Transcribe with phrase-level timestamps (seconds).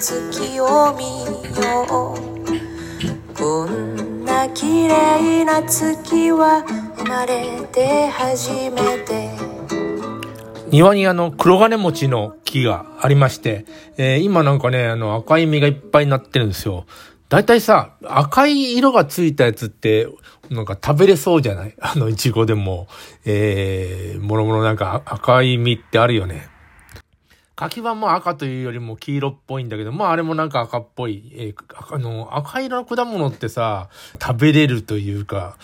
[0.00, 1.04] 月を見
[1.62, 6.64] ようこんな綺麗な月は
[6.96, 9.30] 生まれて初めて
[10.70, 13.66] 庭にあの黒金餅の木がありまして、
[13.98, 16.86] えー、今なんかね、あの赤い実がいっぱいになってるんですよ。
[17.28, 20.06] だいたいさ、赤い色がついたやつって、
[20.48, 21.74] なんか食べれそうじゃない？
[21.82, 22.86] あの、いちごでも、
[23.24, 26.49] えー、もろもろなんか赤い実ってあるよね。
[27.60, 35.58] 柿はも赤というよりも黄色っぽいんだけど、まああれもなんか赤っぽい、えー、あの、赤色の果物ってさ、食べれるというか、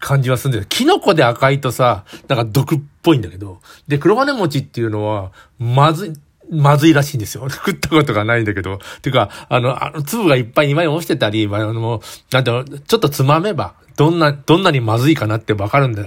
[0.00, 6.12] 感じはするんだけど、キノコで赤いとさ、なんか毒っぽいんだけど、で、黒金餅っていうのは、まずい、
[6.50, 7.46] まずいらしいんですよ。
[7.50, 8.80] 食ったことがないんだけど。
[9.02, 12.00] てか、あの、あの粒がいっぱい今に落ちてたり、あの、
[12.32, 12.50] なんて
[12.86, 16.02] ちょっとつまめば、どんな、どんなにまずいかなってわかるんだ。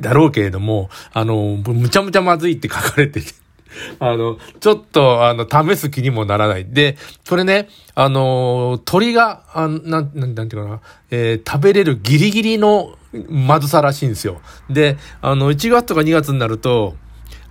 [0.00, 3.34] だろうけれども、あの、むちゃむちゃまずいって書かれてて、
[3.98, 6.66] あの、ちょっと、あの、試す気にもならない。
[6.66, 6.96] で、
[7.28, 12.96] これね、あの、鳥が、あなん、なん、なんていうかな、えー、食べれるギリギリの
[13.28, 14.40] まずさらしいんですよ。
[14.68, 16.94] で、あの、1月とか2月になると、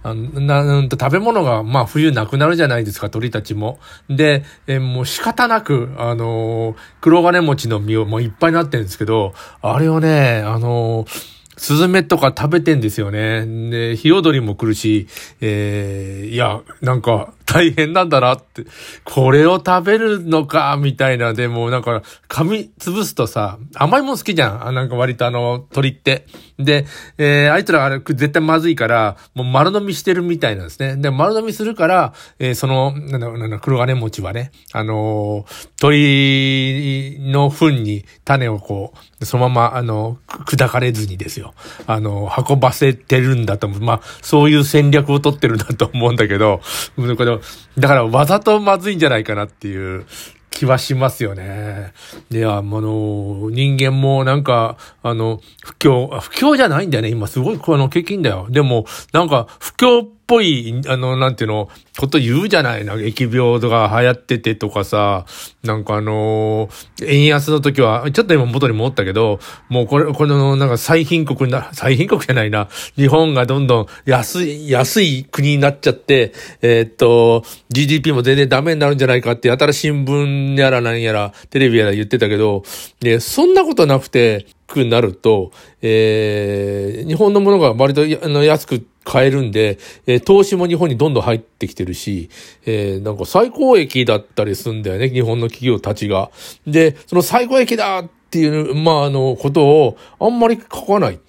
[0.02, 3.80] あの、なんと食べ物が、まあ冬なくなるじゃないですか、鳥たちも。
[4.09, 13.45] で、えもう仕方なく、あのー、黒金餅の実をもういっぱいになってるんですけど、あれをね、あのースズメとか食べてんですよね。
[13.69, 15.07] で、ヒヨドリも来るし、
[15.41, 18.64] えー、いや、なんか、大変なんだなって、
[19.03, 24.67] これを食べるのか、みたいな、でもなんか、噛み潰すとさ、甘いもん好きじゃん。
[24.67, 26.28] あなんか割とあの、鳥って。
[26.59, 26.86] で、
[27.17, 30.95] えー、あいつらあれ絶対まずいから、もう丸飲みしてるみたいなんですね。
[30.97, 41.56] で、丸飲みするから、えー、その、なんだ、なんだ、黒金餅はね、あのー、鳥の糞に種をこう、そのまま、あの、砕かれずにですよ。
[41.88, 43.80] あの、運ばせてるんだと思う。
[43.80, 46.61] まあ、そういう戦略を取ってるんだと思うんだけど、
[46.96, 47.38] これ
[47.77, 50.05] だからわざとまずいんじゃないかなっていう
[50.50, 51.94] 気はしますよね。
[52.29, 57.09] で、あの、人間もなんか、あの、不況、不況じゃないんだよね。
[57.09, 58.47] 今すごい、この、景気んだよ。
[58.49, 62.94] でも、なんか、不況っぽい、あの、なんていうの、こと言うじゃないな。
[62.94, 65.25] 疫病とか流行っててとかさ、
[65.63, 72.69] なんかあのー、円安の時は、ちょっと今元に戻ったけど、もうこれ、この、なんか最貧国な、最貧国じゃないな。
[72.95, 82.63] 日本がどんどん安い、安い国になっちゃって、えー、っと、GDP も全然ダメになるんじゃないかって、新しい新聞やらなんやら、テレビやら言ってたけど、
[83.01, 92.30] ね、そんなことなくて、くなると、えー、日本のものが割とあの安く買えるんで、えー、投資も日本にどんどん入ってきてるし、
[92.66, 96.29] えー、なんか最高益だったりするんだよね、日本の企業たちが。
[96.68, 101.19] で、その最高益だっていう、まあ、あの、ことをあんまり書かない。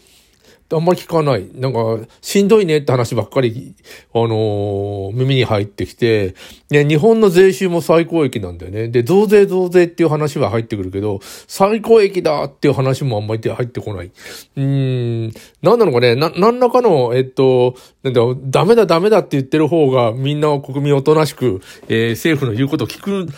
[0.72, 1.48] あんまり聞かない。
[1.54, 3.74] なんか、しんどいねって話ばっかり、
[4.14, 6.34] あのー、耳に入ってきて、
[6.70, 8.88] ね、日本の税収も最高益なんだよね。
[8.88, 14.06] で、増税増税っていう話は入ってくるけど、最高益だっていう話もあんまり入ってこない。
[14.06, 15.32] うーん、
[15.62, 23.28] なんなのかね、な、何らかの、えっと、なんだダメだダメだって言ってる方が、みんな国民おとなしく、えー、政府の言うことを聞く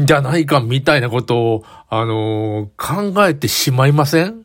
[0.00, 4.44] んじゃないか、みたいなことを、あのー、考えてしまいません？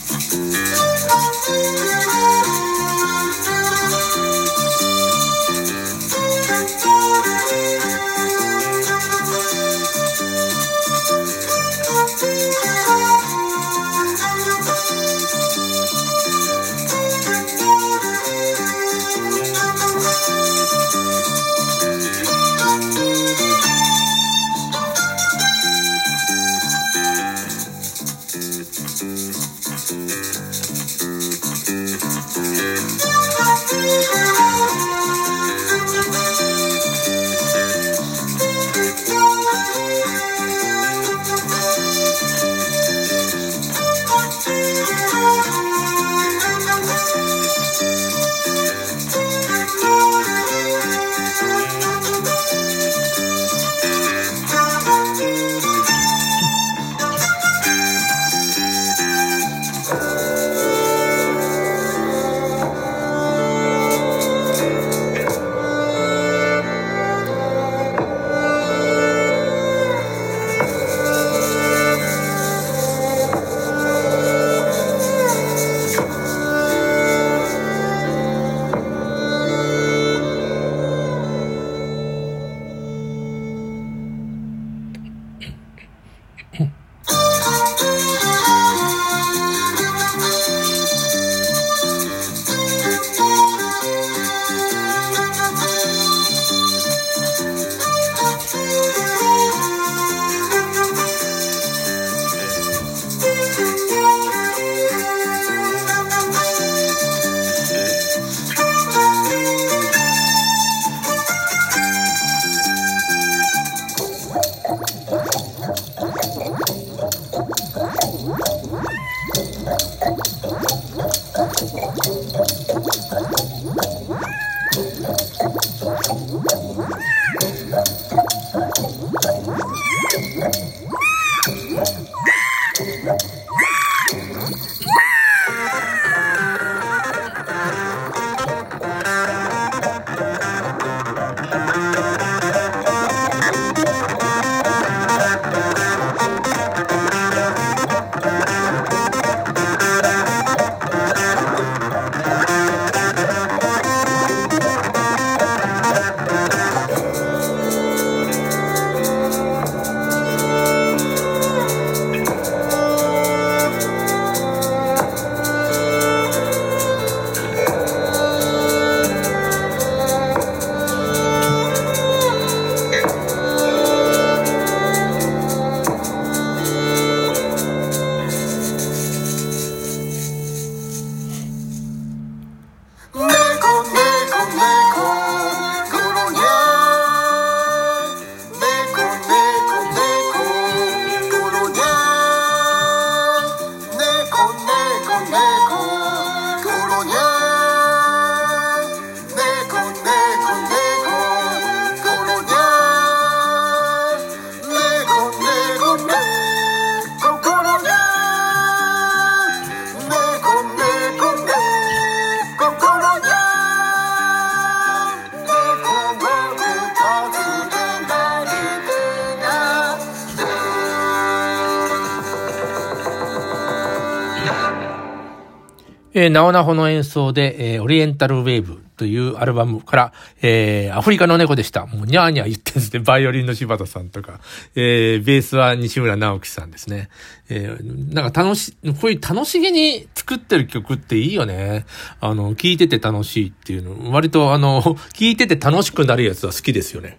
[226.13, 231.85] えー、ナオナホの演奏で、えー、オリエンタルウェーブというアルバムから、えー、アフリカの猫でした。
[231.85, 232.99] もうニャーニャー言ってんですね。
[233.05, 234.41] バイオリンの柴田さんとか、
[234.75, 237.09] えー、ベースは西村直樹さんですね。
[237.49, 241.85] えー、なんか楽し、こういう楽しげに作ってる曲っていいよね。
[242.19, 244.11] あの、聴いてて楽しいっていうの。
[244.11, 244.81] 割とあの、
[245.13, 247.17] 聴いてて楽しくなるやつは好きですよね。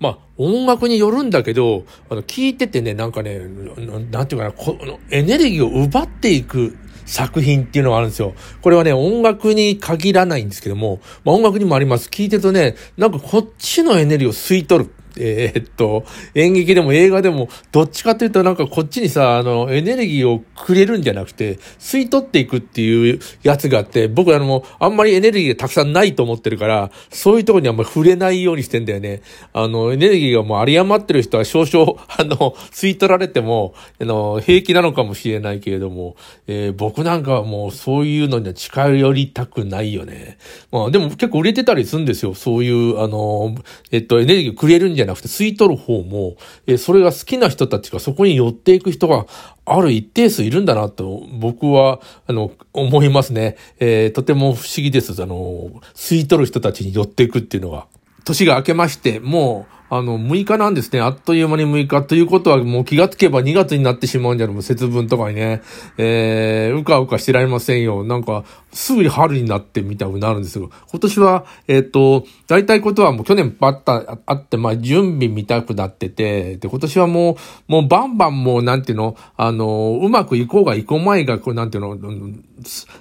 [0.00, 3.38] まあ、音楽によるんだけど、あの、聞いててね、なんかね、
[4.10, 8.34] なんていうかな、このエネルギーを奪っていく作品っていうのがあるんですよ。
[8.60, 12.08] これはね、音楽に限らないんですけども、まあ、音楽にもあります。
[12.08, 14.90] 聞いてるとね、なんかこっちのエネルギーを吸い取る。
[15.16, 16.04] えー、っと、
[16.34, 29.22] 演劇でも映画でも、どっちかっていうとなんかこっちにさ、あの、エネルギーをくれるんじゃなくて、吸い取っていくっていうやつがあって、僕あの、あんまりエネルギーがたくさんないと思ってるから、そういうところにあんまり触れないようにしてんだよね。
[29.52, 36.16] あの、エネルギーがもう有り余ってる人は少々、 あの、吸い取られても、あの、平気なのかもしれないけれども、
[36.46, 40.38] えー、僕なんかはもうそういうのには近寄りたくないよね。
[40.70, 42.34] まあ、でも結構売れてたりするんですよ。
[42.34, 43.54] そういう、あの、
[43.90, 49.26] えっと、エネルギーくれるんじゃゃなくて、吸い取る方も、えそれが好きな人たちがそこに寄っていく人が
[49.64, 53.56] ある一定数いるんだなと、僕は、あの、思いますね。
[53.78, 55.20] えー、とても不思議です。
[55.22, 57.86] あの、吸い取る人たちに寄っていくっていうのが。
[58.24, 61.02] 年が明けまして、もう、あの、6日なんですね。
[61.02, 62.02] あっという間に6日。
[62.04, 64.54] ということは、もう気がつけば2月になってしまうんじゃない？
[64.54, 65.60] もう節分とかにね。
[65.98, 68.02] えー、うかうかしてられませんよ。
[68.02, 70.70] なんか、すぐに春になってみたくなるんですよ。
[70.90, 77.36] 今年は、えっ、ー、と、大体ことはもう去年あった、あって、まあ、準備見たくなってて、で、今年はもう、
[77.68, 81.98] もうバンバンもう、なんていうの、あの、うまくいこうがいこうまいが、こう、なんていうの、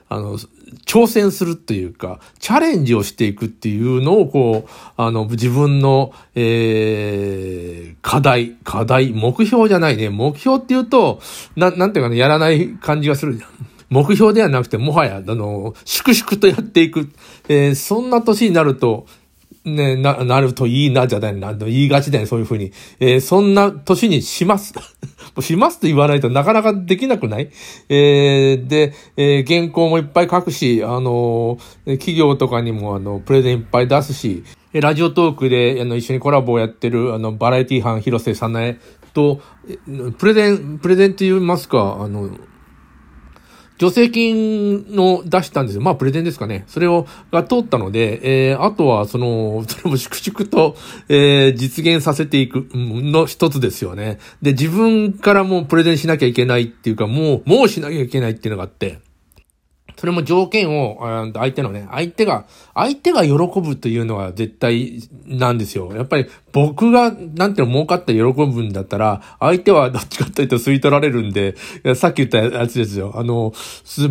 [0.10, 0.38] あの、
[0.86, 10.10] 挑戦するというか、チャレンジをしていくっていうのを、こう、あの、自分の、えー、課題、課題、目標じゃないね。
[10.10, 11.20] 目標っていうと、
[11.56, 13.50] な、なんていうかね、やらない感じがするじゃん。
[13.90, 17.10] 目標ではなくて、もはや、あの、粛々とやっていく。
[17.50, 19.06] えー、そんな年になると、
[19.64, 22.72] ね、な、なるといいな、じゃないな、言いがちだよ、そういうふうに。
[23.00, 24.74] えー、そんな年にします。
[25.40, 27.50] しますと言わないとなかなかできなくない？
[27.88, 38.80] えー、で、えー、原稿もいっぱい書くし、あの企業とかにも、あの、プレゼンいっぱい出すし、えラジオトークで、あの、一緒にコラボをやってる、あの、バラエティ班広瀬さなえ
[39.14, 39.42] と、
[40.18, 42.30] プレゼン、プレゼンって言いますか、あの、
[43.82, 45.82] 助成金の出したんですよ。
[45.82, 46.66] まあ、プレゼンですかね。
[46.68, 50.76] それを、が通ったので、えー、あとは、その、それも粛々と、
[51.10, 54.20] えー、実現させていくの一つですよね。
[54.44, 59.00] で、自分からもうプレゼンしなきゃいけないっていうか、もう、もうしなきゃいけないっていうのがあって、
[59.98, 61.00] それも条件を、
[61.34, 65.92] 相手のね、相手が、相手が喜ぶというのは絶対なんですよ。
[65.94, 71.56] やっぱり僕が、なんていうの、儲かって喜ぶんだったら、相手はどっちかというと吸い取られるんで、
[71.96, 73.14] さっき言ったやつですよ。
[73.16, 73.54] あの、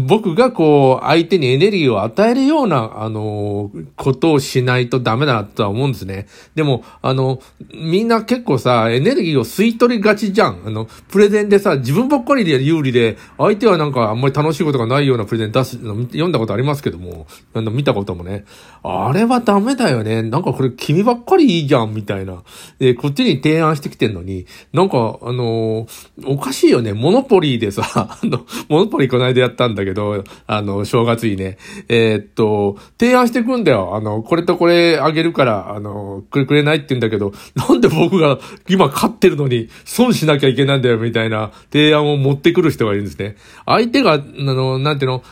[0.07, 6.27] 僕がこう、相手にエネルギーを与えるような、あの、ことをしないとダメだなとは思うんですね。
[6.55, 7.41] でも、あの、
[7.75, 10.63] みんな結構さ、エネルギーを吸い取りがちじゃん。
[10.65, 18.45] あの、プレゼンでさ、自分ばっかりで有利で、相手はなんかあんまり楽しいことがないようなプレゼン出す読んだことありますけども、見たこともね、
[18.83, 20.23] あれはダメだよね。
[20.23, 22.43] なんかこれ君ばっかりいいじゃん、みたいな。
[22.79, 26.93] で、こっちに提案してきてんのに、なんか、あのー、おかしいよね。
[26.93, 27.83] モノポリーでさ、
[28.23, 31.59] あの、モノポリーこの間やったんだけど、あの、正月にね、
[31.89, 33.95] えー、っと、提案してくんだよ。
[33.95, 43.37] あの、これとこれあげるから、あの、くれくれないって言うんだけど、なんで僕が今勝ってるのに損しなきゃいけないんだよ、みたいな提案を持ってくる人がいるんですね。
[43.67, 45.23] 相手が、あの、なんていうの、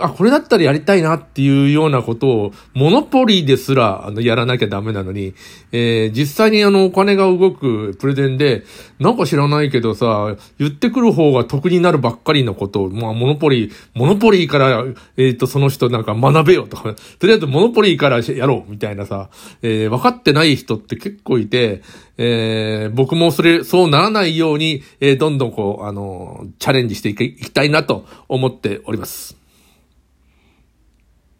[0.00, 5.34] あ、これだったらやりたいなっていうようなことを、モノポリーですら、あの、やらなきゃダメなのに、
[5.72, 8.64] えー、実際にあの、お金が動くプレゼンで、
[8.98, 14.84] なんか知らないけどさ、言ってくる方が得になるばっかりのことを、まあ、モノポリー、モノポリーから、
[15.16, 19.30] えっ、ー、と、その人なんか学べよとか、とりあえずモノポリーからやろうみたいなさ、
[19.62, 21.82] えー、分かってない人って結構いて、
[22.18, 29.45] えー、僕もそれ、そうならないように、えー、どんどんこう、あの、チャレンジしていきたいなと思っております。